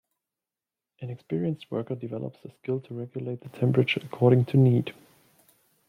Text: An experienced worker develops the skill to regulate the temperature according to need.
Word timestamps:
An 1.01 1.11
experienced 1.11 1.69
worker 1.69 1.93
develops 1.93 2.39
the 2.41 2.49
skill 2.49 2.79
to 2.79 2.95
regulate 2.97 3.41
the 3.41 3.49
temperature 3.49 4.01
according 4.03 4.45
to 4.45 4.57
need. 4.57 4.95